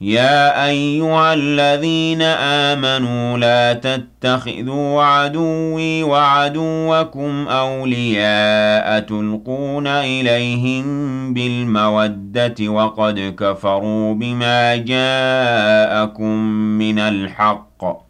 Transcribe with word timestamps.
يا 0.00 0.66
أيها 0.66 1.34
الذين 1.34 2.22
آمنوا 2.22 3.38
لا 3.38 3.72
تتخذوا 3.72 5.02
عدوي 5.02 6.02
وعدوكم 6.02 7.48
أولياء 7.48 9.00
تلقون 9.00 9.86
إليهم 9.86 10.84
بالمودة 11.34 12.54
وقد 12.68 13.34
كفروا 13.38 14.14
بما 14.14 14.76
جاءكم 14.76 16.36
من 16.78 16.98
الحق 16.98 18.09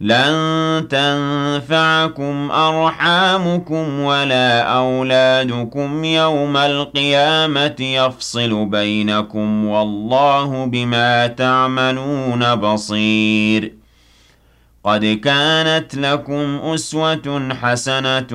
لن 0.00 0.88
تنفعكم 0.88 2.50
أرحامكم 2.50 4.00
ولا 4.00 4.62
أولادكم 4.62 6.04
يوم 6.04 6.56
القيامة 6.56 7.76
يفصل 7.80 8.66
بينكم 8.66 9.66
والله 9.66 10.64
بما 10.64 11.26
تعملون 11.26 12.54
بصير. 12.54 13.79
قد 14.84 15.04
كانت 15.04 15.94
لكم 15.94 16.58
أسوة 16.62 17.48
حسنة 17.62 18.26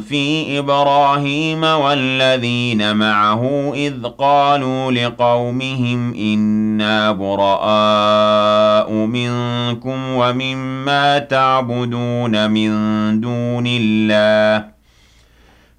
في 0.00 0.58
إبراهيم 0.58 1.64
والذين 1.64 2.96
معه 2.96 3.72
إذ 3.74 4.06
قالوا 4.06 4.92
لقومهم 4.92 6.14
إنا 6.14 7.12
براء 7.12 8.92
منكم 8.92 10.10
ومما 10.10 11.18
تعبدون 11.18 12.50
من 12.50 12.70
دون 13.20 13.64
الله 13.66 14.79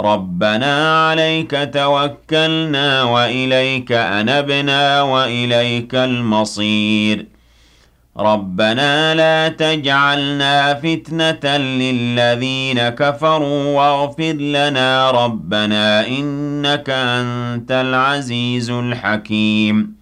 ربنا 0.00 1.06
عليك 1.08 1.68
توكلنا 1.74 3.02
وإليك 3.02 3.92
أنبنا 3.92 5.02
وإليك 5.02 5.94
المصير 5.94 7.26
ربنا 8.16 9.14
لا 9.14 9.48
تجعلنا 9.48 10.74
فتنة 10.74 11.56
للذين 11.56 12.88
كفروا 12.88 13.64
واغفر 13.76 14.32
لنا 14.32 15.10
ربنا 15.10 16.06
إنك 16.06 16.90
أنت 16.90 17.70
العزيز 17.72 18.70
الحكيم 18.70 20.01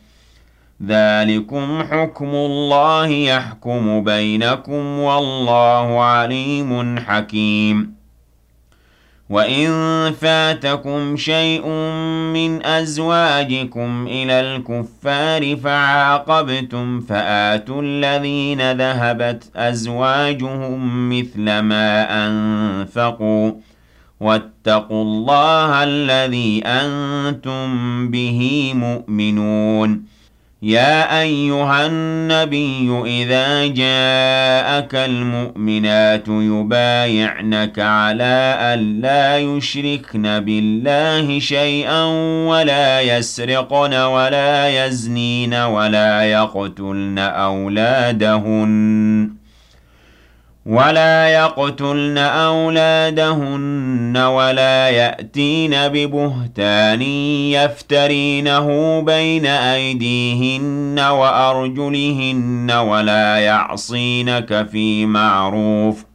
ذلكم 0.87 1.83
حكم 1.91 2.29
الله 2.35 3.07
يحكم 3.07 4.03
بينكم 4.03 4.99
والله 4.99 6.03
عليم 6.03 6.99
حكيم. 6.99 8.01
وإن 9.29 9.71
فاتكم 10.21 11.17
شيء 11.17 11.67
من 12.33 12.65
أزواجكم 12.65 14.07
إلى 14.07 14.33
الكفار 14.33 15.55
فعاقبتم 15.55 17.01
فآتوا 17.01 17.81
الذين 17.81 18.71
ذهبت 18.71 19.51
أزواجهم 19.55 21.09
مثل 21.09 21.59
ما 21.59 22.07
أنفقوا 22.27 23.51
واتقوا 24.19 25.03
الله 25.03 25.83
الذي 25.83 26.61
أنتم 26.65 27.67
به 28.11 28.71
مؤمنون. 28.75 30.10
يا 30.63 31.21
أيها 31.21 31.85
النبي 31.85 33.01
إذا 33.05 33.67
جاءك 33.67 34.95
المؤمنات 34.95 36.27
يبايعنك 36.27 37.79
على 37.79 38.55
أن 38.59 39.01
لا 39.01 39.37
يشركن 39.37 40.39
بالله 40.39 41.39
شيئا 41.39 42.03
ولا 42.47 43.01
يسرقن 43.01 43.93
ولا 43.93 44.85
يزنين 44.85 45.53
ولا 45.53 46.23
يقتلن 46.23 47.19
أولادهن. 47.19 48.61
ولا 50.65 51.27
يقتلن 51.27 52.17
أولادهن 52.17 54.17
ولا 54.17 54.89
يأتين 54.89 55.87
ببهتان 55.87 57.01
يفترينه 57.51 58.99
بين 59.01 59.45
أيديهن 59.45 60.99
وأرجلهن 60.99 62.71
ولا 62.71 63.37
يعصينك 63.37 64.67
في 64.71 65.05
معروف 65.05 66.05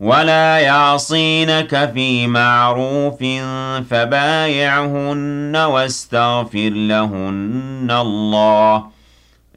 ولا 0.00 0.58
يعصينك 0.58 1.90
في 1.94 2.26
معروف 2.26 3.18
فبايعهن 3.90 5.56
واستغفر 5.56 6.68
لهن 6.68 7.88
الله 7.90 8.97